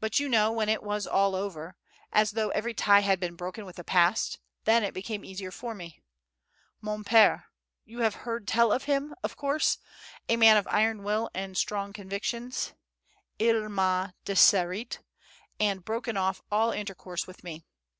[0.00, 1.76] But, you know, when it was all over,
[2.10, 5.76] as though every tie had been broken with the past, then it became easier for
[5.76, 6.02] me.
[6.80, 7.44] Mon pere,
[7.84, 9.78] you have heard tell of him, of course,
[10.28, 12.72] a man of iron will and strong convictions,
[13.38, 14.98] il m'a desherite,
[15.60, 17.64] and broken off all intercourse with me.